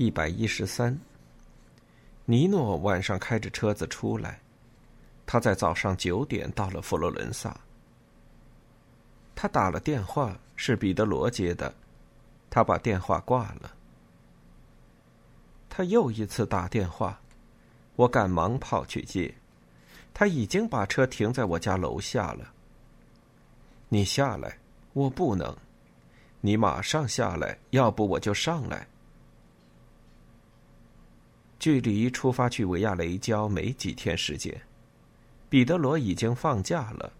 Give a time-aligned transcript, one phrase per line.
[0.00, 0.96] 一百一十三。
[2.24, 4.38] 尼诺晚上开着车子出来，
[5.26, 7.58] 他在早上九点到了佛罗伦萨。
[9.34, 11.74] 他打了电话，是彼得罗接的，
[12.48, 13.74] 他把电话挂了。
[15.68, 17.20] 他又一次打电话，
[17.96, 19.34] 我赶忙跑去接，
[20.14, 22.52] 他已经把车停在我家楼下了。
[23.88, 24.58] 你下来，
[24.92, 25.56] 我不能。
[26.40, 28.86] 你马上下来，要不我就上来。
[31.58, 34.54] 距离出发去维亚雷郊没几天时间，
[35.48, 37.12] 彼得罗已经放假了。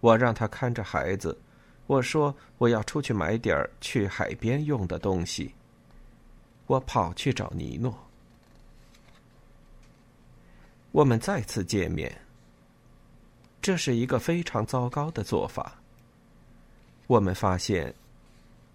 [0.00, 1.36] 我让他看着孩子，
[1.86, 5.52] 我说我要出去买点儿去海边用的东西。
[6.66, 7.94] 我跑去找尼诺，
[10.92, 12.20] 我们再次见面。
[13.60, 15.78] 这是一个非常糟糕的做法。
[17.06, 17.94] 我们发现，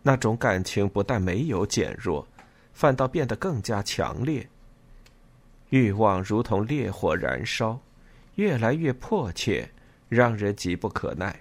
[0.02, 2.28] 那种感情不但没有减弱，
[2.73, 4.47] 反倒变得更加强烈。
[5.70, 7.80] 欲望如同烈火燃烧，
[8.36, 9.70] 越来越迫切，
[10.07, 11.40] 让人急不可耐。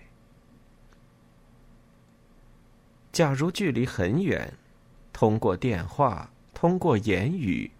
[3.10, 4.52] 假如距离很远，
[5.12, 7.70] 通过电话，通过言语，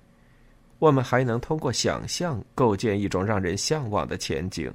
[0.79, 4.73] 我们还能通过想象构建一种让人向往的前景，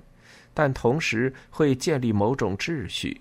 [0.54, 3.20] 但同时会建立某种秩序。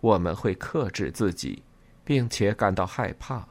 [0.00, 1.62] 我们会克制自己，
[2.04, 3.46] 并且感到害怕。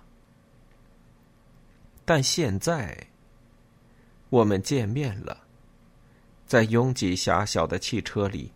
[2.04, 2.96] 但现在。
[4.30, 5.46] 我们见面了，
[6.46, 8.52] 在拥挤狭小的汽车里，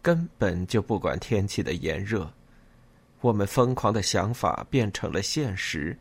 [0.00, 2.32] 根本就不管天气的炎热。
[3.20, 5.98] 我们疯狂的想法变成了现实，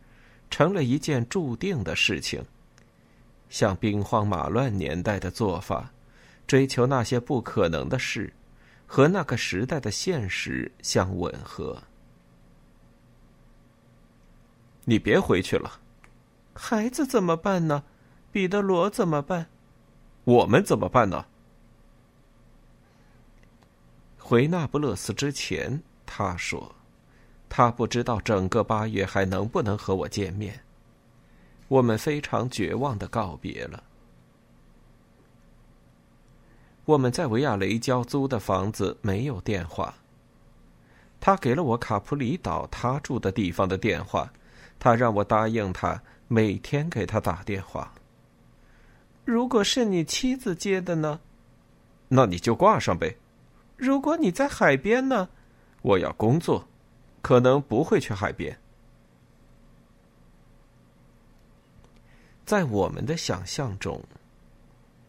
[0.51, 2.45] 成了一件注定的事情。
[3.50, 5.91] 像兵荒马乱年代的做法，
[6.45, 8.31] 追求那些不可能的事，
[8.85, 11.81] 和那个时代的现实相吻合。
[14.85, 15.79] 你别回去了，
[16.53, 17.83] 孩子怎么办呢？
[18.31, 19.47] 彼得罗怎么办？
[20.23, 21.25] 我们怎么办呢？
[24.19, 26.75] 回那不勒斯之前，他说，
[27.47, 30.59] 他不知道整个八月还能不能和我见面。
[31.69, 33.83] 我们非常绝望的告别了。
[36.85, 39.94] 我们在维亚雷郊租的房子没有电话。
[41.19, 44.31] 他给了我卡普里岛他住的地方的电话，
[44.77, 47.91] 他让我答应他每天给他打电话。
[49.27, 51.19] 如果是你妻子接的呢？
[52.07, 53.17] 那你就挂上呗。
[53.75, 55.27] 如果你在海边呢？
[55.81, 56.65] 我要工作，
[57.21, 58.57] 可能不会去海边。
[62.45, 64.01] 在我们的想象中，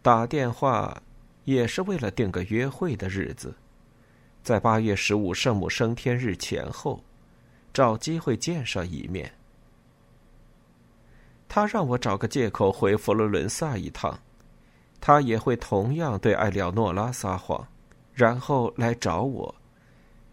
[0.02, 1.00] 打电话
[1.44, 3.54] 也是为了定个约会的日子，
[4.42, 7.00] 在八月十五圣母升天日前后，
[7.72, 9.32] 找机会见上一面。
[11.48, 14.18] 他让我找个借口回佛罗伦萨一趟，
[15.00, 17.66] 他也会同样对艾廖诺拉撒谎，
[18.12, 19.54] 然后来找我。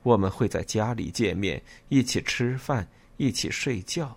[0.04, 2.88] 我们会在家里见面，一起吃饭，
[3.18, 4.16] 一起睡觉。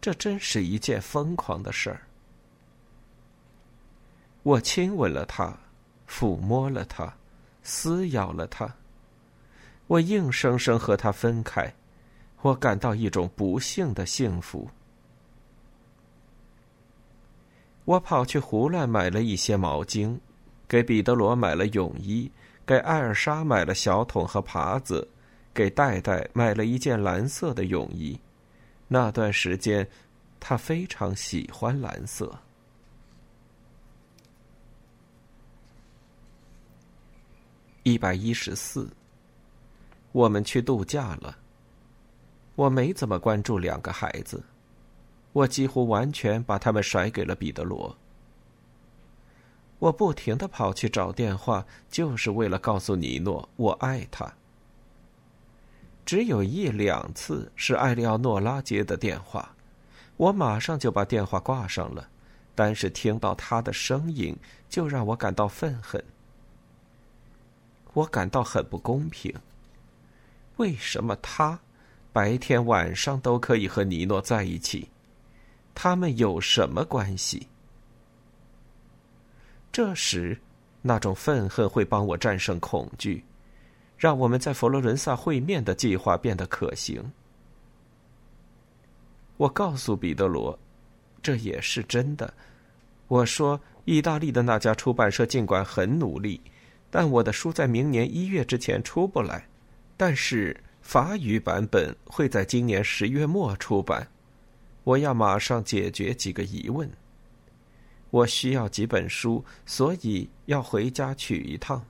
[0.00, 2.00] 这真是一件疯狂的事儿。
[4.44, 5.58] 我亲吻了他，
[6.08, 7.12] 抚摸了他，
[7.62, 8.72] 撕咬了他。
[9.88, 11.74] 我硬生生和他分开，
[12.42, 14.70] 我感到一种不幸的幸福。
[17.88, 20.18] 我跑去胡乱买了一些毛巾，
[20.68, 22.30] 给彼得罗买了泳衣，
[22.66, 25.08] 给艾尔莎买了小桶和耙子，
[25.54, 28.20] 给戴戴买了一件蓝色的泳衣。
[28.88, 29.88] 那段时间，
[30.38, 32.38] 他非常喜欢蓝色。
[37.84, 38.86] 一百一十四，
[40.12, 41.38] 我们去度假了。
[42.54, 44.44] 我没怎么关注两个孩子。
[45.32, 47.96] 我几乎完全把他们甩给了彼得罗。
[49.78, 54.32] 我不停的跑去找电话，就是为了告诉尼诺我爱他。
[56.04, 59.54] 只有一两次是艾利奥诺拉接的电话，
[60.16, 62.08] 我马上就把电话挂上了。
[62.54, 64.36] 但是听到他的声音，
[64.68, 66.02] 就让我感到愤恨。
[67.92, 69.32] 我感到很不公平。
[70.56, 71.60] 为什么他
[72.12, 74.88] 白天晚上都可以和尼诺在一起？
[75.80, 77.46] 他们有什么关系？
[79.70, 80.36] 这时，
[80.82, 83.24] 那种愤恨会帮我战胜恐惧。
[83.96, 87.00] 让我们在佛罗伦萨会面的计划变得可行。
[89.36, 90.58] 我告诉彼得罗，
[91.22, 92.34] 这也是真的。
[93.06, 96.40] 我说，意大利的那家出版社尽管很努力，
[96.90, 99.46] 但我的书在明年一月之前出不来。
[99.96, 104.04] 但是法语版本会在今年十月末出版。
[104.88, 106.90] 我要马上解决几个疑问。
[108.08, 111.84] 我需要几本书，所以要回家取一趟。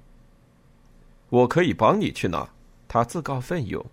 [1.28, 2.48] 我可以帮你去拿。
[2.88, 3.84] 他自告奋勇。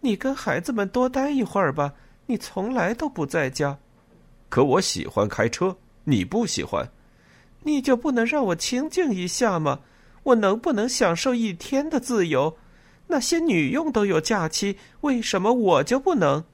[0.00, 1.94] 你跟孩子们多待一会儿吧。
[2.26, 3.78] 你从来都不在家。
[4.50, 5.74] 可我喜欢开车，
[6.04, 6.86] 你不喜欢。
[7.62, 9.80] 你就不能让我清静一下吗？
[10.24, 12.58] 我能不能享受一天的自由？
[13.06, 16.44] 那些女佣都有假期，为什么我就不能？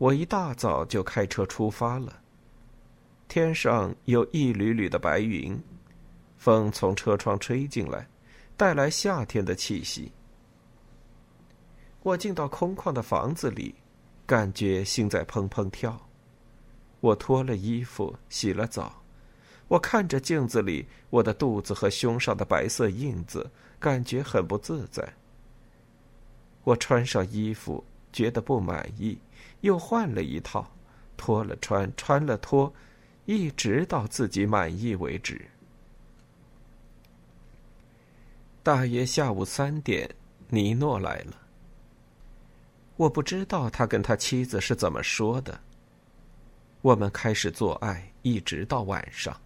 [0.00, 2.22] 我一大早就开车出发了。
[3.28, 5.62] 天上有一缕缕的白云，
[6.38, 8.08] 风从车窗吹进来，
[8.56, 10.10] 带来夏天的气息。
[12.02, 13.74] 我进到空旷的房子里，
[14.24, 16.08] 感觉心在砰砰跳。
[17.00, 19.02] 我脱了衣服，洗了澡，
[19.68, 25.06] 我看着镜子里我的肚子和胸上的白色印子，感觉很不自在。
[26.64, 29.18] 我穿上衣服，觉得不满意，
[29.60, 30.70] 又换了一套，
[31.16, 32.72] 脱了穿，穿了脱。
[33.26, 35.40] 一直到自己满意为止。
[38.60, 40.10] 大约下午三点，
[40.48, 41.36] 尼诺来了。
[42.96, 45.60] 我不知道他跟他妻子是怎么说的。
[46.80, 49.38] 我们开始做爱，一直到晚上。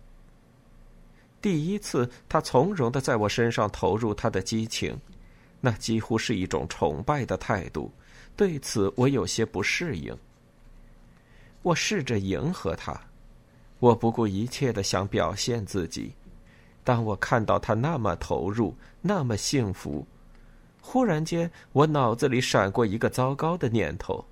[1.42, 4.98] 第一次，他从容的在我身上投入他的激情，
[5.60, 7.92] 那几乎是一种崇拜的态度。
[8.36, 10.16] 对此，我有些不适应。
[11.62, 13.00] 我试着迎合他。
[13.80, 16.12] 我不顾一切的想表现自己，
[16.82, 20.06] 当我看到他那么投入，那么幸福，
[20.80, 24.24] 忽然间，我脑子里闪过一个糟糕的念头。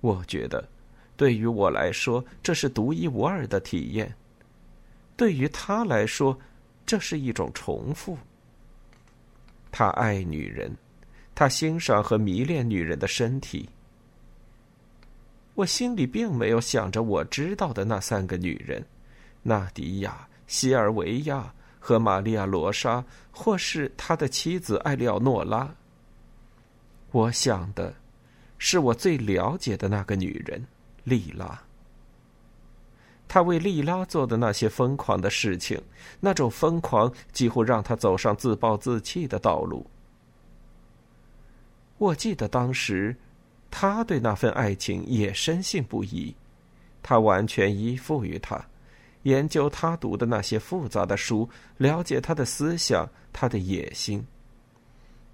[0.00, 0.68] 我觉得，
[1.16, 4.06] 对于我来说，这是独一无二的体验；
[5.16, 6.38] 对于他来说，
[6.86, 8.16] 这是一种重复。
[9.72, 10.76] 他爱女人，
[11.34, 13.68] 他欣赏和迷恋女人的身体。
[15.54, 18.84] 我心里并没有想着我知道的那三个女人：
[19.42, 25.74] 纳迪亚、西尔维亚和玛利亚·罗莎，或是他的妻子艾利奥诺拉。
[27.10, 27.94] 我想的，
[28.56, 30.64] 是我最了解的那个女人——
[31.04, 31.62] 莉拉。
[33.28, 35.80] 他为莉拉做的那些疯狂的事情，
[36.20, 39.86] 那种疯狂几乎让他走上自暴自弃的道路。
[42.02, 43.16] 我记得当时。
[43.74, 46.34] 他对那份爱情也深信不疑，
[47.02, 48.62] 他完全依附于他，
[49.22, 54.22] 研究他读的那些复杂的书，了解他的思想，他的野心。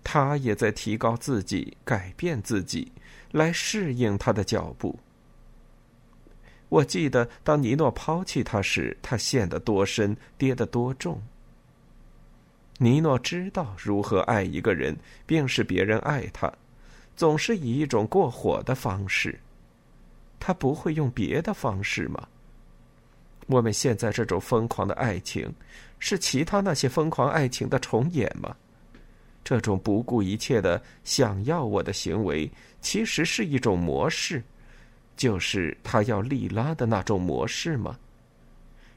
[0.04, 2.92] 他也在提高自己，改变自己，
[3.32, 4.96] 来适应他的脚步。
[6.68, 11.20] 我记得，当尼诺抛弃他时，他陷得多深，跌得多重。
[12.78, 16.50] 尼诺知道如何爱一个人，并使别人爱他。
[17.16, 19.38] 总是以一种过火的方式，
[20.38, 22.28] 他不会用别的方式吗？
[23.48, 25.52] 我们现在这种疯狂的爱情，
[25.98, 28.54] 是其他那些疯狂爱情的重演吗？
[29.42, 32.48] 这种不顾一切的想要我的行为，
[32.80, 34.40] 其实是一种模式，
[35.16, 37.98] 就是他要利拉的那种模式吗？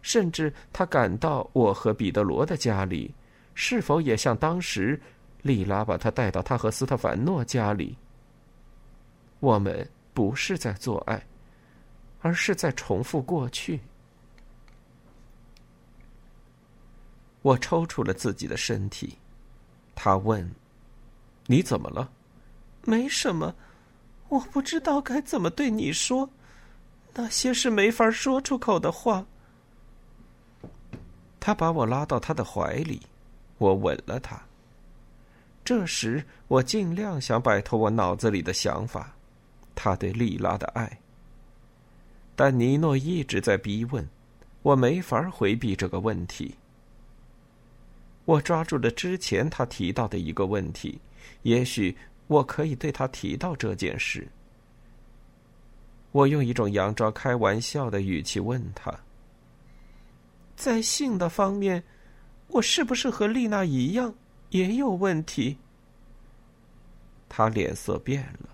[0.04, 3.14] 甚至他赶到我和彼得罗的家里，
[3.54, 5.00] 是否也像当时
[5.42, 7.98] 利拉把他带到他和斯特凡诺家里？
[9.40, 11.26] 我们不是在做爱，
[12.22, 13.80] 而是在重复过去。
[17.42, 19.18] 我抽出了自己的身体，
[19.96, 20.50] 他问
[21.48, 22.12] ：“你怎么了
[22.86, 23.56] ？”“没什么，
[24.30, 26.30] 我不知道该怎么对你说，
[27.16, 29.26] 那些是没法说出口的话。”
[31.40, 33.02] 他把我拉到他的怀里，
[33.62, 34.42] 我吻了他。
[35.64, 39.14] 这时，我尽量想摆脱我脑子里的想法。
[39.76, 41.00] 他对莉拉的爱，
[42.36, 44.08] 但尼诺一直在逼问，
[44.64, 46.56] 我没法回避这个问题。
[48.26, 51.00] 我抓住了之前他提到的一个问题，
[51.44, 54.28] 也许我可以对他提到这件事。
[56.12, 58.92] 我用一种佯装开玩笑的语气问他
[60.58, 61.82] ：“在性的方面，
[62.52, 64.14] 我是不是和丽娜一样
[64.50, 65.58] 也有问题？”
[67.28, 68.50] 他脸色变了，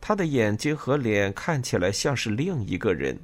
[0.00, 3.18] 他的眼睛和脸看起来像是另一个人，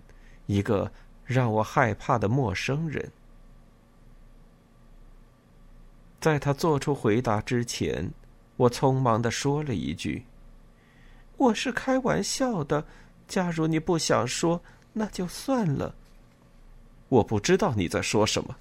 [0.47, 0.93] 一个
[1.25, 3.11] 让我害怕的陌生人。
[6.21, 8.09] 在他做出回答之前，
[8.57, 10.25] 我匆忙的说了一句。
[11.37, 12.87] 我是开玩笑的，
[13.27, 15.93] 假如你不想说，那就算了。
[17.09, 18.57] 我不知道你在说什么，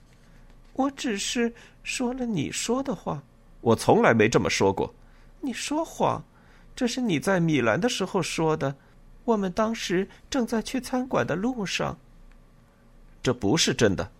[0.73, 3.21] 我只是说了你说的话。
[3.61, 4.93] 我从来没这么说过。
[5.39, 6.23] 你说谎，
[6.75, 8.75] 这是你在米兰的时候说的。
[9.23, 11.97] 我们当时正在去餐馆的路上。
[13.21, 14.11] 这不是真的。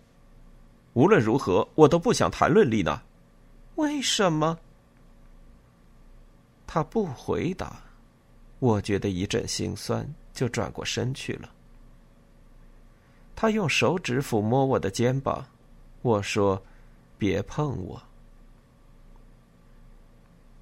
[0.93, 3.01] 无论如何，我都不想谈论丽娜。
[3.75, 4.60] 为什么？
[6.67, 7.81] 他不回答。
[8.60, 11.50] 我觉得一阵心酸，就转过身去了。
[13.36, 15.43] 他用手指抚摸我的肩膀，
[16.01, 16.62] 我说
[17.17, 18.01] ：“别碰我。”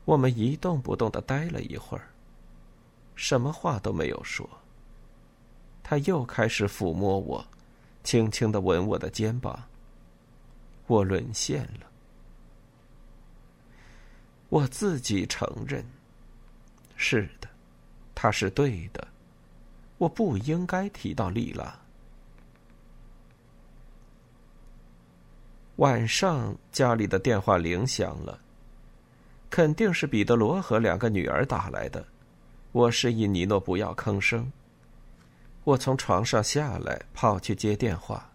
[0.06, 2.10] 我们一动不动的待了一会儿，
[3.16, 4.50] 什么话都没有说。
[5.84, 7.46] 他又开始抚摸我，
[8.04, 9.68] 轻轻的吻我的肩膀。
[10.88, 11.90] 我沦陷了。
[14.50, 15.86] 我自己承认，
[16.96, 17.48] 是的。
[18.16, 19.08] 他是对的，
[19.98, 21.80] 我不应该提到丽拉。
[25.80, 28.38] 晚上家里的电话铃响了，
[29.50, 32.06] 肯定是彼得罗和两个女儿打来的。
[32.74, 34.52] 我示意尼诺不要吭声。
[35.64, 38.30] 我从床上下来，跑去接电话。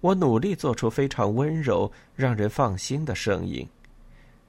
[0.00, 3.64] 我努力做出非常温柔、让人放心的声音，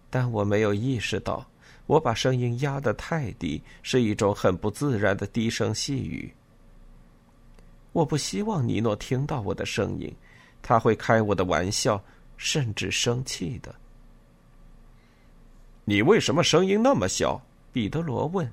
[0.10, 1.46] 但我没有意识到。
[1.86, 6.34] 我把声音压得太低，是一种很不自然的低声细语。
[7.92, 10.12] 我不希望尼诺听到我的声音，
[10.64, 12.04] 他会开我的玩笑，
[12.38, 13.76] 甚至生气的。
[15.84, 17.40] 你为什么声音那么小？
[17.72, 18.52] 彼得罗问。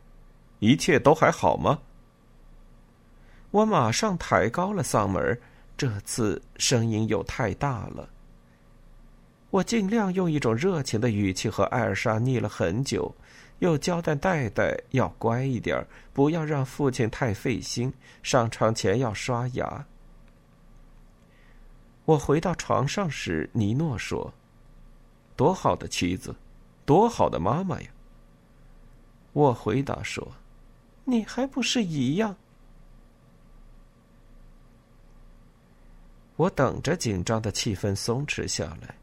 [0.59, 1.81] 一切都还好吗？
[3.51, 5.41] 我马上抬高了嗓门，
[5.77, 8.11] 这次声音又太大了。
[9.51, 13.15] 我尽量用一种热情的语气和艾尔莎腻了很久，
[13.61, 19.87] 又交代戴戴要乖一点，不要让父亲太费心，上床前要刷牙。
[22.11, 24.35] 我回到床上时，尼诺说
[25.37, 26.35] ：“多好的妻子，
[26.85, 27.89] 多好的妈妈呀！”
[29.33, 30.27] 我回答说
[31.07, 32.35] ：“你还不是一样？”
[36.35, 38.97] 我等着紧张的气氛松弛下来。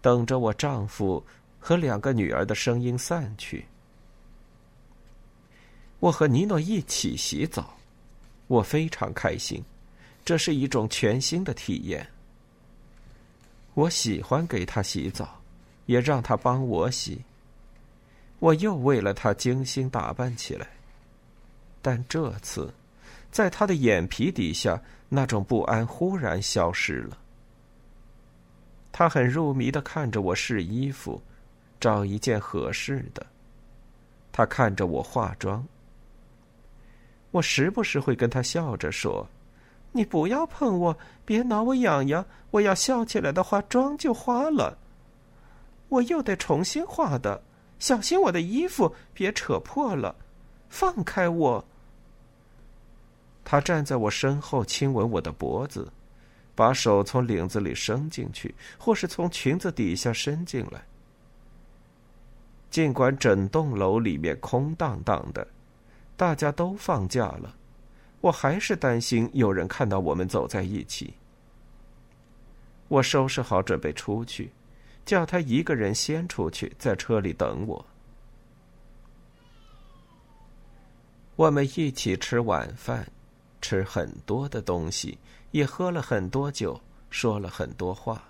[0.00, 1.24] 等着我丈夫
[1.60, 3.64] 和两个女儿的声音散去。
[6.00, 7.76] 我和尼诺一起洗澡，
[8.48, 9.64] 我非常开心，
[10.24, 12.04] 这是一种全新的体验。
[13.74, 15.40] 我喜欢给他洗澡，
[15.86, 17.22] 也让他帮我洗。
[18.38, 20.66] 我又为了他精心打扮起来，
[21.82, 22.72] 但这次，
[23.30, 27.18] 在他的眼皮底下，那种不安忽然消失了。
[28.92, 31.20] 他很入迷的看着我试衣服，
[31.80, 33.26] 找一件合适的。
[34.30, 35.66] 他看着我化妆。
[37.30, 39.26] 我时不时会跟他笑着说
[39.96, 42.26] ：“你不要碰我，别挠我痒痒。
[42.50, 44.76] 我要笑起来的话，妆就花了。
[45.88, 47.40] 我又得重新画的，
[47.78, 50.16] 小心我的衣服别扯破了。
[50.68, 51.64] 放开我。”
[53.44, 55.90] 他站在我身后，亲吻我的脖子。
[56.56, 60.84] 把手从领子里伸进去，或是从裙子底下伸进来。
[62.70, 65.46] 尽管整栋楼里面空荡荡的，
[66.16, 67.54] 大家都放假了，
[68.24, 71.12] 我还是担心有人看到我们走在一起。
[72.88, 74.50] 我收拾好准备出去，
[75.04, 77.84] 叫他一个人先出去，在车里等我。
[81.36, 83.06] 我们一起吃晚饭，
[83.60, 85.18] 吃很多的东西。
[85.50, 88.24] 也喝了很多酒，说了很多话。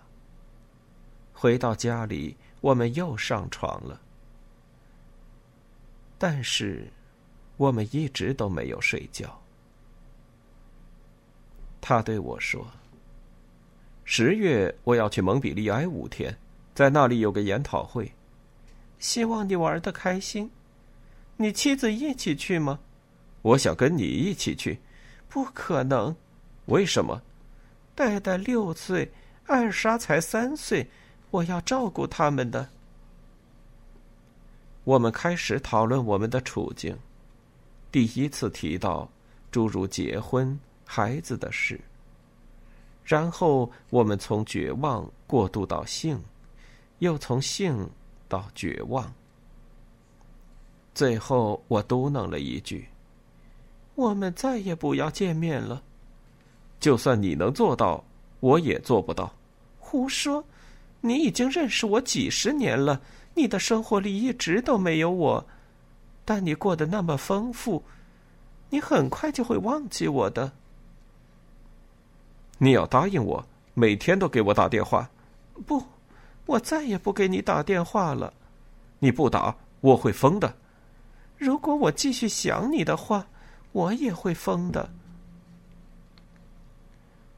[1.32, 4.00] 回到家里，我们又上床了。
[6.18, 6.92] 但是，
[7.56, 9.40] 我们一直都没有睡觉。
[11.86, 12.66] 他对我说
[14.04, 16.34] ：“十月我要去蒙彼利埃五天，
[16.74, 18.10] 在那里有个研讨会，
[18.98, 20.50] 希望你玩的开心。
[21.36, 22.80] 你妻子一起去吗？
[23.42, 24.80] 我想跟你一起去。
[25.28, 26.16] 不可能。”
[26.72, 27.20] 为什么？
[27.94, 29.12] 戴戴六岁，
[29.44, 30.88] 艾莎才三岁，
[31.30, 32.66] 我要照顾他们的。
[34.84, 36.98] 我们开始讨论我们的处境，
[37.92, 39.06] 第一次提到
[39.50, 40.58] 诸如结婚、
[40.94, 41.80] 孩子的事。
[43.02, 46.22] 然后我们从绝望过渡到性，
[47.00, 47.90] 又从性
[48.28, 49.12] 到绝望。
[50.94, 52.86] 最后我嘟囔了一句
[53.96, 55.82] ：“我们再也不要见面了。”
[56.78, 58.04] 就算你能做到，
[58.38, 59.34] 我也做不到。
[59.80, 60.44] 胡说！
[61.00, 63.00] 你已经认识我几十年了，
[63.34, 65.44] 你的生活里一直都没有我，
[66.24, 67.82] 但你过得那么丰富，
[68.70, 70.52] 你很快就会忘记我的。
[72.58, 73.44] 你要答应我，
[73.74, 75.10] 每天都给我打电话。
[75.66, 75.82] 不，
[76.46, 78.32] 我再也不给你打电话了。
[79.00, 80.56] 你不打，我会疯的。
[81.36, 83.26] 如果我继续想你的话，
[83.72, 84.88] 我也会疯的。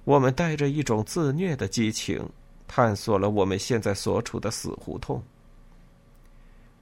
[0.05, 2.29] 我们带着一种自虐的激情，
[2.69, 5.23] 探索了我们现在所处的死胡同。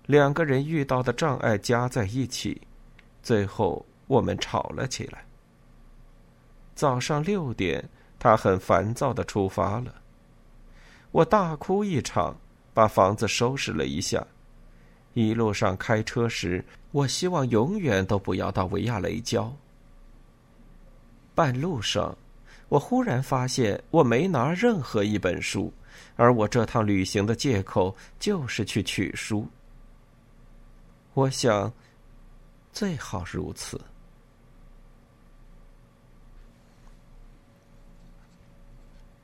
[0.07, 2.61] 两个人遇到的障碍加在一起，
[3.23, 5.25] 最后我们吵了起来。
[6.75, 7.88] 早上六点。
[8.25, 9.95] 他很烦躁的出发了，
[11.11, 12.35] 我大哭一场，
[12.73, 14.26] 把房子收拾了一下。
[15.12, 19.54] 一路上开车时，我希望永远都不要到维亚雷郊。
[21.35, 22.16] 半路上，
[22.71, 25.71] 我忽然发现我没拿任何一本书，
[26.16, 29.47] 而我这趟旅行的借口就是去取书。
[31.12, 31.71] 我想，
[32.73, 33.78] 最好如此。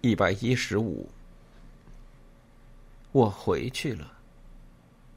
[0.02, 1.07] 一百一十五，
[3.12, 4.12] 我回去了。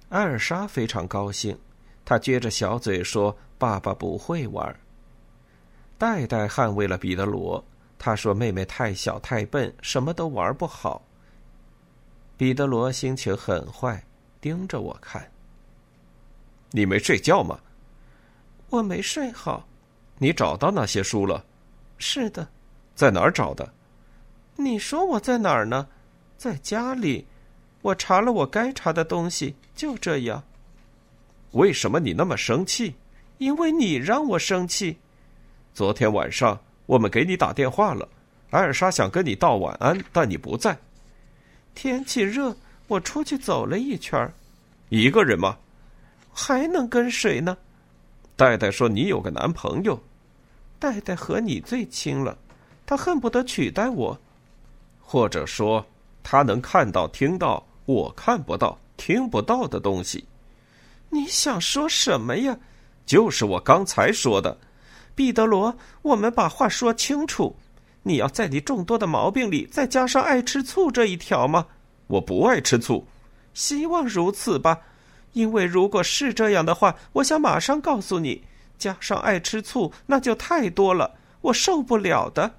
[0.09, 1.57] 艾尔莎非常高兴，
[2.03, 4.77] 她撅着小嘴说：“爸爸不会玩。”
[5.97, 7.63] 戴戴捍卫了彼得罗，
[7.97, 11.01] 他说：“妹妹太小太笨，什么都玩不好。”
[12.35, 14.03] 彼得罗心情很坏，
[14.41, 15.31] 盯着我看。
[16.71, 17.57] 你没睡觉吗？
[18.69, 19.65] 我没睡好。
[20.17, 21.45] 你找到那些书了？
[21.97, 22.45] 是的。
[22.95, 23.73] 在哪儿找的？
[24.55, 25.87] 你说我在哪儿呢？
[26.37, 27.25] 在家里，
[27.81, 30.43] 我查了我该查的东西，就这样。
[31.51, 32.95] 为什么你那么生气？
[33.37, 34.97] 因为你让我生气。
[35.73, 38.07] 昨天晚上我们给你打电话了，
[38.51, 40.77] 艾尔莎想跟你道晚安，但你不在。
[41.73, 42.55] 天气热，
[42.87, 44.31] 我出去走了一圈。
[44.89, 45.57] 一个人吗？
[46.31, 47.57] 还能跟谁呢？
[48.35, 50.01] 戴戴说你有个男朋友。
[50.79, 52.37] 戴戴和你最亲了，
[52.85, 54.19] 他恨不得取代我。
[55.13, 55.85] 或者说，
[56.23, 60.25] 他能看到、听到我看不到、听不到的东西。
[61.11, 62.57] 你想说什么呀？
[63.05, 64.57] 就是我刚才说的，
[65.13, 65.77] 彼得罗。
[66.01, 67.55] 我们把话说清楚。
[68.01, 71.67] 你要在你众多的毛病里再加上爱吃醋这一条吗？
[72.07, 73.05] 我不爱吃醋。
[73.53, 74.79] 希望如此吧，
[75.33, 78.43] 因为如果是这样的话，我想马上告诉你，
[78.79, 82.55] 加上爱吃醋那就太多了，我受不了的。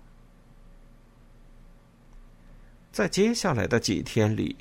[2.94, 4.54] 在接下来的几天里，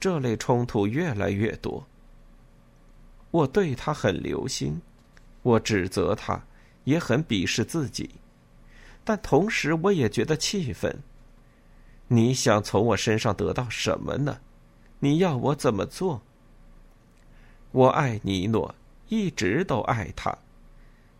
[0.00, 1.86] 这类冲突越来越多。
[3.30, 4.80] 我对他很留心，
[5.42, 6.42] 我指责他，
[6.84, 8.08] 也很鄙视自己，
[9.04, 10.98] 但同时我也觉得气愤。
[12.08, 14.40] 你想从我身上得到什么呢？
[15.00, 16.22] 你要我怎么做？
[17.70, 18.74] 我爱尼诺，
[19.10, 20.34] 一直都爱他。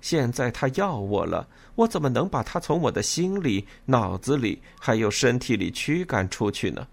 [0.05, 6.87] 现在他要我了，我怎么能把他从我的心里、脑子里还有身体里驱赶出去呢？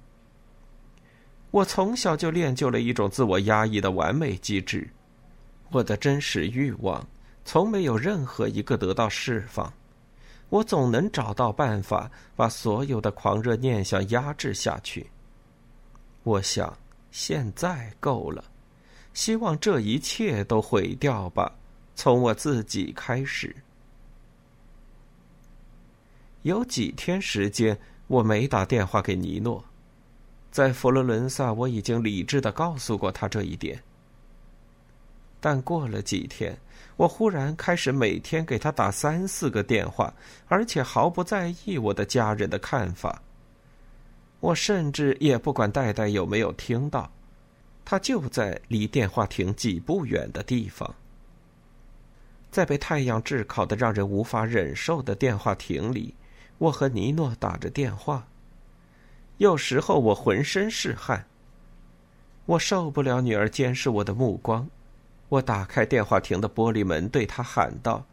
[1.51, 4.89] 我从小就练就了一种自我压抑的完美机制，
[5.71, 7.05] 我的真实欲望
[7.43, 9.73] 从没有任何一个得到释放，
[10.47, 15.05] 我总能找到办法把所有的狂热念想压制下去。
[16.23, 16.73] 我想，
[17.11, 18.41] 现在够了，
[19.13, 21.51] 希望这一切都毁掉吧。
[21.95, 23.55] 从我自己开始，
[26.41, 27.77] 有几天时间
[28.07, 29.63] 我没打电话给尼诺。
[30.51, 33.81] 在佛罗伦萨，我已经理智的告诉过他这一点。
[35.39, 36.57] 但过了几天，
[36.97, 40.13] 我忽然开始每天给他打三四个电话，
[40.47, 43.21] 而且毫不在意我的家人的看法。
[44.39, 47.11] 我甚至也不管戴戴有没有听到，
[47.85, 50.93] 他就在离电话亭几步远的地方。
[52.51, 56.13] 在被太阳炙烤的让人无法忍受的电话亭里，
[56.57, 58.27] 我和尼诺打着电话。
[59.37, 61.25] 有时候我浑身是汗。
[62.45, 64.67] 我受不了女儿监视我的目光，
[65.29, 68.05] 我打开电话亭的玻璃门，对她喊道：“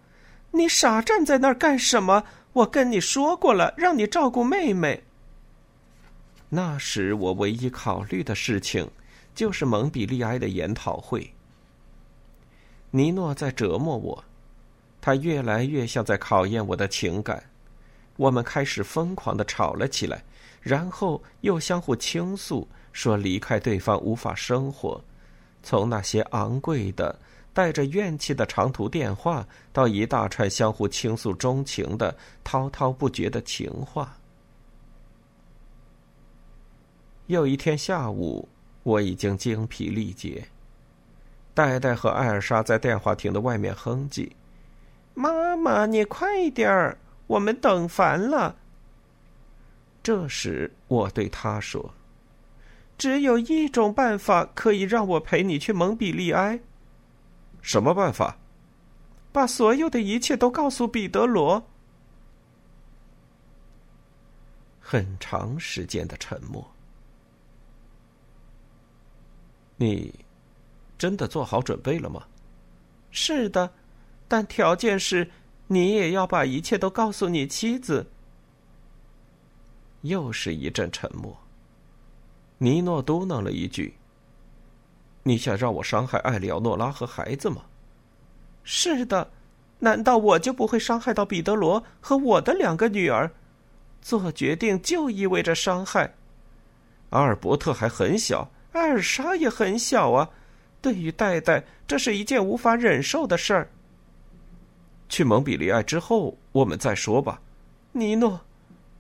[0.53, 2.25] 你傻站在那儿干什么？
[2.53, 5.03] 我跟你说过了，让你照顾妹妹。”
[6.51, 8.89] 那时我唯一考虑的事情，
[9.35, 11.35] 就是蒙彼利埃的研讨会。
[12.91, 14.25] 尼诺在折磨我，
[15.09, 17.43] 他越来越像在考验我的情感。
[18.19, 20.23] 我们开始疯狂的吵了起来，
[20.61, 25.03] 然后又相互倾诉，说离开对方无法生活。
[25.63, 27.19] 从那些昂贵的、
[27.55, 34.15] 带着怨气的长途电话，到一大串相互倾诉衷情的滔滔不绝的情话。
[37.29, 38.47] 又一天下午，
[38.83, 40.47] 我已经精疲力竭。
[41.55, 44.31] 戴戴和艾尔莎在电话亭的外面哼唧
[45.19, 48.55] ：“妈妈，你快点儿，我们等烦了。”
[50.01, 51.93] 这时，我对他说
[52.97, 56.61] ：“只有一种办法可以让我陪你去蒙彼利埃。
[57.61, 58.37] ”“什么办法
[59.33, 61.67] ？”“把所有的一切都告诉彼得罗。”
[64.81, 66.65] 很长时间的沉默。
[69.77, 70.15] 你
[70.97, 72.25] 真的做好准备了吗？
[73.11, 73.71] 是的，
[74.29, 75.31] 但条件是
[75.67, 78.07] 你也要把一切都告诉你妻子。
[80.03, 81.37] 又是一阵沉默。
[82.59, 83.97] 尼诺嘟囔了一句
[85.25, 87.63] ：“你想让我伤害艾里奥诺拉和孩子吗
[88.63, 89.31] ？”“是的，
[89.79, 93.33] 难道我就不会伤害到彼得罗和我的两个女儿？
[94.01, 96.15] 做决定就意味着伤害。
[97.11, 100.29] 阿尔伯特还很小。”艾尔莎也很小啊，
[100.81, 103.71] 对于戴戴，这是一件无法忍受的事儿。
[105.09, 107.41] 去蒙彼利埃之后，我们再说吧。
[107.93, 108.41] 尼诺，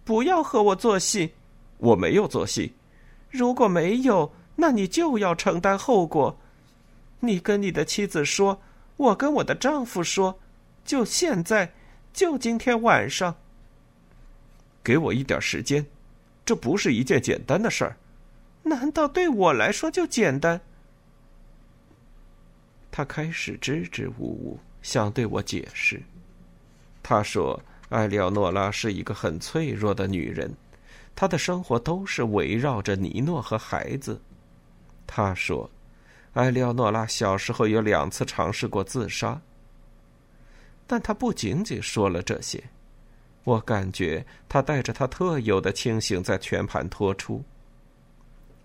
[0.04, 1.32] 不要和我做戏。
[1.78, 2.72] 我没有做戏。
[3.30, 6.36] 如果没有，那你就要承担后果。
[7.20, 8.60] 你跟你的妻子说，
[8.96, 10.38] 我跟我的丈夫说，
[10.84, 11.72] 就现在，
[12.12, 13.34] 就今天晚上。
[14.82, 15.84] 给我一点时间，
[16.44, 17.96] 这不是一件简单的事儿。
[18.62, 20.60] 难道对我来说就简单？
[22.90, 26.02] 他开始支支吾吾，想对我解释。
[27.02, 30.54] 他说：“艾利奥诺拉是一个很脆弱的女人，
[31.14, 34.20] 她的生活都是围绕着尼诺和孩子。”
[35.06, 35.70] 他说
[36.34, 39.40] ：“艾利奥诺拉小时候有两次尝试过自杀。”
[40.86, 42.62] 但他不仅仅说了这些，
[43.44, 47.44] 我感觉他带着他特有的清醒在全盘托出。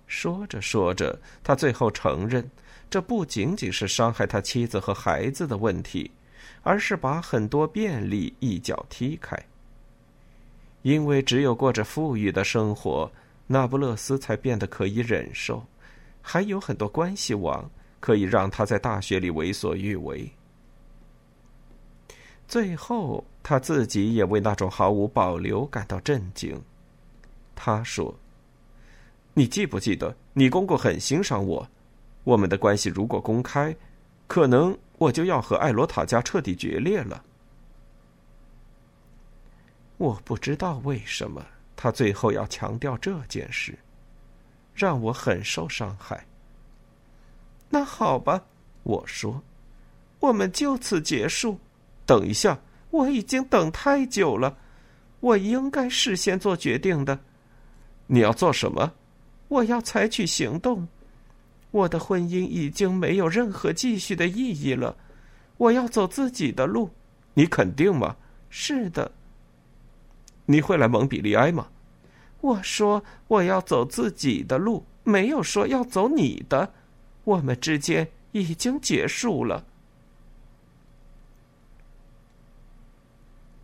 [0.07, 2.49] 说着说着，他最后承认，
[2.93, 6.11] 这不仅仅是伤害他妻子和孩子的问题，
[6.61, 9.35] 而是把很多便利一脚踢开。
[10.83, 13.11] 因为只有过着富裕的生活，
[13.47, 15.65] 那不勒斯才变得可以忍受，
[16.21, 17.67] 还有很多关系网
[17.99, 20.29] 可以让他在大学里为所欲为。
[22.47, 26.61] 最后，他自己也为那种毫无保留感到震惊。
[27.55, 28.13] 他说。
[29.33, 31.67] 你记不记得，你公公很欣赏我。
[32.23, 33.75] 我们的关系如果公开，
[34.27, 37.23] 可能我就要和艾罗塔家彻底决裂了。
[39.97, 43.77] 我不知道为什么他最后要强调这件事，
[44.73, 46.25] 让我很受伤害。
[47.69, 48.43] 那好吧，
[48.83, 49.41] 我说，
[50.19, 51.59] 我们就此结束。
[52.05, 52.59] 等一下，
[52.89, 54.57] 我已经等太久了，
[55.19, 57.19] 我应该事先做决定的。
[58.07, 58.93] 你要做什么？
[59.47, 60.87] 我要采取行动，
[61.73, 64.95] 我的婚姻已经没有任何继续的意义了。
[65.57, 66.87] 我要走自己的路，
[67.33, 68.15] 你肯定吗？
[68.47, 69.11] 是的。
[70.45, 71.67] 你会来蒙彼利埃吗？
[72.41, 76.71] 我说我要走自己的路，没有说要走你的。
[77.23, 79.65] 我们之间已经结束了。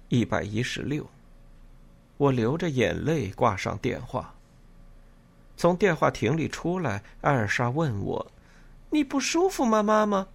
[0.08, 1.08] 一百一十六，
[2.18, 4.34] 我流着眼泪挂上电话。
[5.60, 8.32] 从电话亭里出来，艾尔莎问我
[8.90, 10.26] ：“你不舒服吗，妈妈？”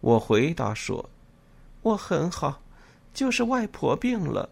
[0.00, 1.10] 我回答说
[1.82, 2.62] ：“我很好，
[3.12, 4.48] 就是外婆病了。”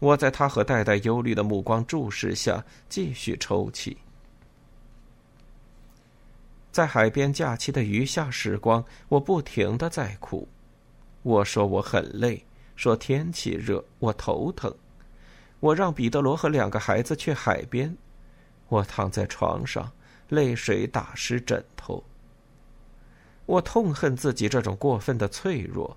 [0.00, 3.96] 我在他和戴戴忧虑的目光注视下继续抽泣。
[6.72, 10.48] 在海边假期的余下时光，我不停的在哭。
[11.22, 14.74] 我说我很累，说天气热，我头疼。
[15.60, 17.96] 我让彼得罗和两个孩子去海边。
[18.70, 19.92] 我躺在床上，
[20.28, 22.02] 泪水打湿枕头。
[23.44, 25.94] 我痛恨自己这种过分的脆弱。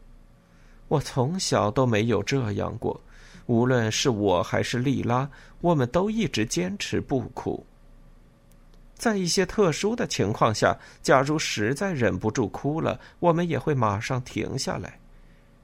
[0.87, 2.99] 我从小都没有这样过，
[3.45, 5.29] 无论是我还是莉拉，
[5.61, 7.65] 我们都一直坚持不哭。
[8.95, 14.99] 在一些特殊的情况下，假如实在忍不住哭了，我们也会马上停下来。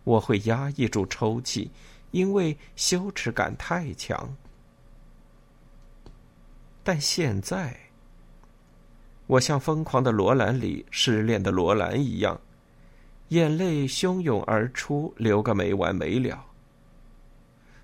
[0.03, 1.71] 我会压抑住抽泣，
[2.11, 4.35] 因为羞耻感太强。
[6.91, 7.77] 但现在，
[9.27, 12.41] 我像疯狂的罗兰里失恋的罗兰一样，
[13.27, 16.43] 眼泪汹涌而出，流个没完没了。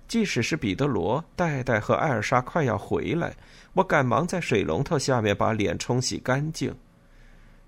[0.08, 3.32] 即使是彼得罗、戴戴和艾尔莎快要回来，
[3.74, 6.74] 我赶忙在水龙头下面把脸冲洗干净。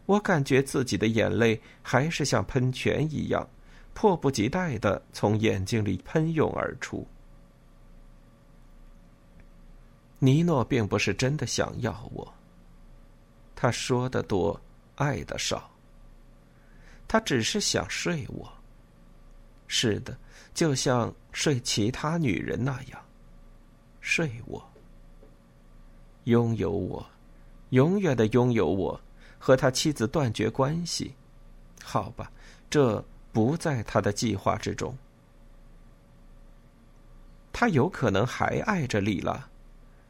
[0.06, 3.48] 我感觉自己的眼泪还是像喷泉一样，
[3.94, 7.06] 迫不及待的从眼睛里喷涌而出。
[10.18, 12.34] 尼诺并不是真的想要我。
[13.54, 14.60] 他说的多，
[14.96, 15.70] 爱的少。
[17.06, 18.52] 他只是想睡我。
[19.66, 20.16] 是的，
[20.54, 23.00] 就像睡其他女人那样，
[24.00, 24.66] 睡我，
[26.24, 27.06] 拥有我，
[27.70, 28.98] 永远的拥有我，
[29.38, 31.14] 和他妻子断绝关系。
[31.82, 32.32] 好吧，
[32.70, 34.96] 这不在他的计划之中。
[37.52, 39.48] 他有可能还爱着丽拉。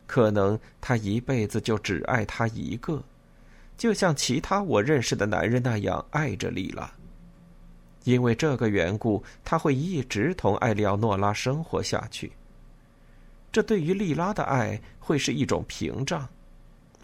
[0.08, 3.00] 可能他一辈子就只爱她一个，
[3.76, 6.90] 就像其他我认识的男人那样爱着丽拉。
[8.04, 12.32] 因为这个缘故，他会一直同艾利奥诺拉生活下去。
[13.52, 16.26] 这对于丽拉的爱会是一种屏障，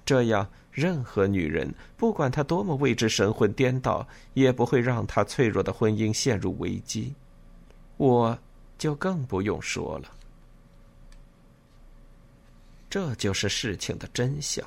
[0.07, 7.14] 这样任何女人，不管她多么为之神魂颠倒，也不会让她脆弱的婚姻陷入危机。
[7.99, 8.38] 我
[8.79, 10.11] 就更不用说了。
[12.95, 14.65] 这就是事情的真相。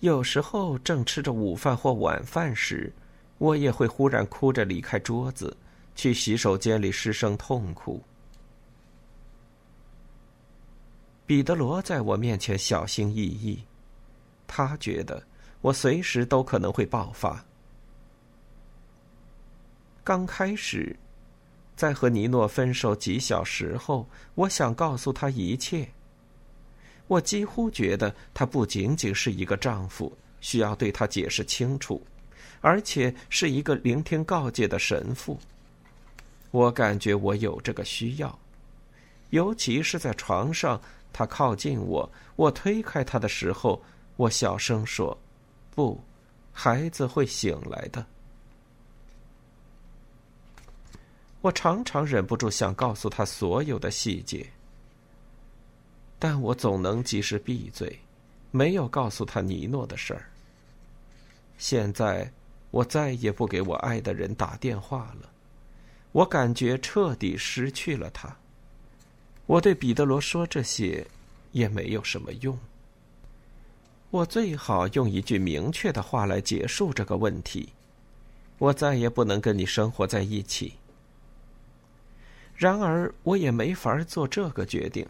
[0.00, 2.92] 有时候正吃着午饭或晚饭时，
[3.38, 5.56] 我也会忽然哭着离开桌子，
[5.94, 8.02] 去洗手间里失声痛哭。
[11.24, 13.64] 彼得罗在我面前小心翼翼，
[14.46, 15.26] 他觉得
[15.62, 17.42] 我随时都可能会爆发。
[20.04, 20.94] 刚开始。
[21.76, 25.86] 在和尼诺分手几小时后，我想告诉他一切。
[27.06, 30.10] 我几乎觉得他不仅仅是一个丈夫，
[30.40, 32.04] 需要对他解释清楚，
[32.60, 35.38] 而且是一个聆听告诫的神父。
[36.50, 38.36] 我感觉我有这个需要，
[39.30, 40.80] 尤其是在床上，
[41.12, 43.82] 他靠近我，我推开他的时候，
[44.16, 45.16] 我小声说
[45.74, 46.00] ：“不，
[46.52, 48.04] 孩子会醒来的。”
[51.46, 54.44] 我常常忍不住想告诉他所有的细节，
[56.18, 58.00] 但我总能及时闭嘴，
[58.50, 60.26] 没有告诉他尼诺的事儿。
[61.56, 62.28] 现在
[62.72, 65.30] 我再也不给我爱的人打电话了，
[66.10, 68.36] 我感觉彻底失去了他。
[69.46, 71.06] 我对彼得罗说这些
[71.52, 72.58] 也没有什么用。
[74.10, 77.68] 我最好用一句明确的话来结束这个问题：
[78.58, 80.74] 我再也不能跟你生活在一起。
[82.56, 85.06] 然而，我也没法做这个决定。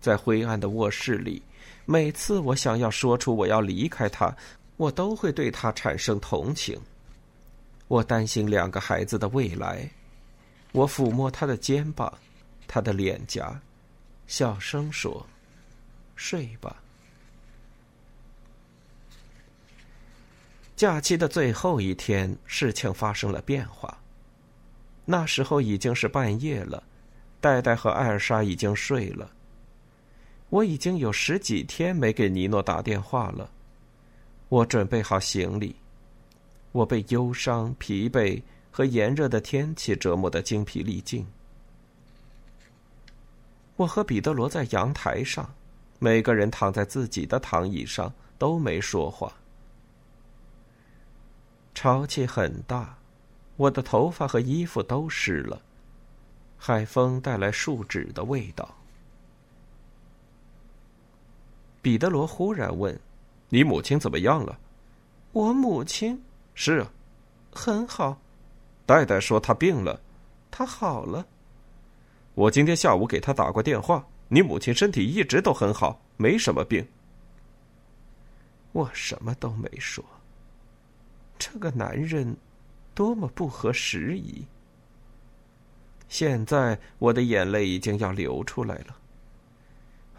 [0.00, 1.42] 在灰暗的卧室里，
[1.84, 4.34] 每次我想要说出我要离开他，
[4.76, 6.80] 我都会对他产生同情。
[7.88, 9.90] 我担心两个孩子的未来。
[10.72, 12.12] 我抚摸他的肩膀，
[12.68, 13.60] 他的脸颊，
[14.28, 15.26] 小声说
[16.14, 16.76] ：“睡吧。”
[20.76, 23.98] 假期的最后一天，事情发生了变化。
[25.04, 26.82] 那时候已经是半夜了，
[27.40, 29.30] 戴戴和艾尔莎已经睡了。
[30.50, 33.50] 我已经有十几天没给尼诺打电话了。
[34.48, 35.76] 我准备好行李，
[36.72, 41.26] 我被忧伤、疲惫和炎热的天气折磨得精疲力尽。
[43.76, 45.54] 我和彼得罗在阳台上，
[45.98, 49.32] 每个人躺在自己的躺椅上，都没说话。
[51.74, 52.99] 潮气很大。
[53.60, 55.60] 我的头发和衣服都湿了，
[56.56, 58.74] 海风带来树脂的味道。
[61.82, 62.98] 彼得罗忽然问
[63.50, 64.58] ：“你母亲怎么样了
[65.32, 66.18] ？”“我母亲
[66.54, 66.90] 是啊，
[67.52, 68.18] 很好。”
[68.86, 70.00] 戴戴说：“她病了，
[70.50, 71.26] 她好了。”
[72.32, 76.88] 我今天下午给她打过电话，你母亲身体一直都很好，没什么病。
[78.72, 80.02] 我什么都没说。
[81.38, 82.34] 这个男人。
[83.00, 84.44] 多么不合时宜！
[86.06, 88.94] 现在我的眼泪已经要流出来了。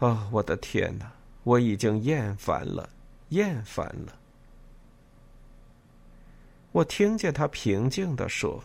[0.00, 1.08] 啊，我的天哪！
[1.44, 2.88] 我已经厌烦了，
[3.28, 4.12] 厌烦了。
[6.72, 8.60] 我听见他平静的说：“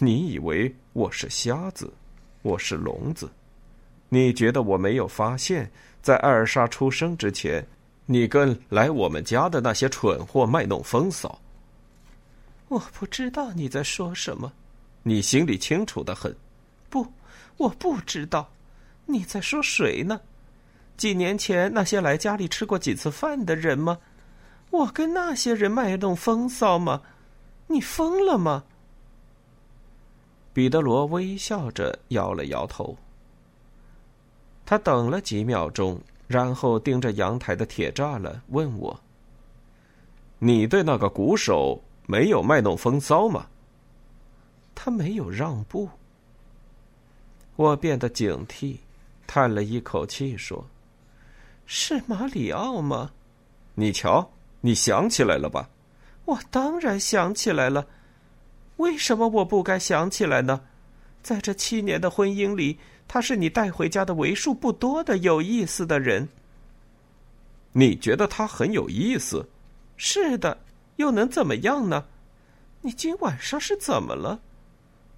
[0.00, 1.92] 你以为我是瞎子，
[2.40, 3.30] 我是聋子？
[4.08, 7.62] 你觉得我没有发现，在艾尔莎出生之前，
[8.06, 11.38] 你跟来我们家的那些蠢货卖弄风骚？”
[12.68, 14.52] 我不知道你在说什么，
[15.02, 16.34] 你心里清楚的很。
[16.90, 17.06] 不，
[17.56, 18.50] 我不知道，
[19.04, 20.20] 你在说谁呢？
[20.96, 23.98] 几年前那些来家里吃过几次饭的人吗？
[24.70, 27.02] 我跟那些人卖弄风骚吗？
[27.68, 28.64] 你疯了吗？
[30.52, 32.96] 彼得罗微笑着摇了摇头。
[34.64, 38.98] 他等了几秒钟，然后盯着阳台的铁栅栏问我
[40.40, 43.46] ：“你对那个鼓手没有卖弄风骚吗？”
[44.74, 45.88] 他没有让步。
[47.56, 48.76] 我变得警惕，
[49.26, 50.66] 叹了一口气说
[51.66, 53.12] ：“是马里奥吗？
[53.74, 55.68] 你瞧，你想起来了吧？”
[56.26, 57.86] 我当然想起来了。
[58.78, 60.60] 为什么我不该想起来呢？
[61.22, 66.28] 在这七年的婚姻里，他是你带回家的为数不多的有意思的人。
[67.72, 69.48] 你觉得他很有意思？
[69.96, 70.58] 是的，
[70.96, 72.04] 又能怎么样呢？
[72.82, 74.40] 你今晚上是怎么了？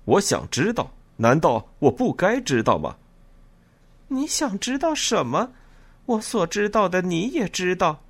[0.05, 0.93] 我想知道。
[1.21, 2.97] 难道我不该知道吗？
[4.07, 5.53] 你想知道什么？
[6.07, 8.01] 我所知道的你也知道。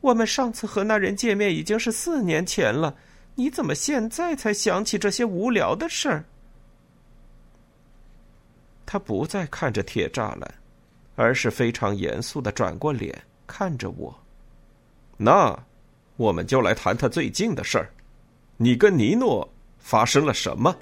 [0.00, 2.94] 我们上次和那人见面已经是四年前了。
[3.34, 6.24] 你怎么现在才想起这些无聊的事儿？
[8.86, 10.54] 他不再看着铁栅栏，
[11.16, 14.16] 而是非常严肃的转过脸看着我。
[15.16, 15.58] 那，
[16.16, 17.90] 我们就来谈谈最近的事儿。
[18.56, 19.48] 你跟尼诺
[19.78, 20.74] 发生了什么？